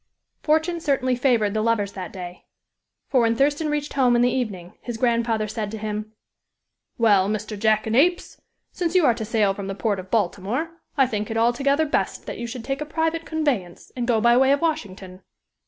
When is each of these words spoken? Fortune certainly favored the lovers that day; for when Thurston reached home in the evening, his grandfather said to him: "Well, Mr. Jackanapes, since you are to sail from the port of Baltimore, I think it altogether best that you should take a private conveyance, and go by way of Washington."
Fortune 0.41 0.79
certainly 0.79 1.15
favored 1.15 1.53
the 1.53 1.61
lovers 1.61 1.91
that 1.91 2.11
day; 2.11 2.45
for 3.07 3.21
when 3.21 3.35
Thurston 3.35 3.69
reached 3.69 3.93
home 3.93 4.15
in 4.15 4.23
the 4.23 4.31
evening, 4.31 4.73
his 4.81 4.97
grandfather 4.97 5.47
said 5.47 5.69
to 5.69 5.77
him: 5.77 6.13
"Well, 6.97 7.29
Mr. 7.29 7.55
Jackanapes, 7.55 8.41
since 8.71 8.95
you 8.95 9.05
are 9.05 9.13
to 9.13 9.23
sail 9.23 9.53
from 9.53 9.67
the 9.67 9.75
port 9.75 9.99
of 9.99 10.09
Baltimore, 10.09 10.71
I 10.97 11.05
think 11.05 11.29
it 11.29 11.37
altogether 11.37 11.85
best 11.85 12.25
that 12.25 12.39
you 12.39 12.47
should 12.47 12.65
take 12.65 12.81
a 12.81 12.85
private 12.87 13.25
conveyance, 13.27 13.91
and 13.95 14.07
go 14.07 14.19
by 14.19 14.35
way 14.37 14.51
of 14.51 14.61
Washington." 14.61 15.21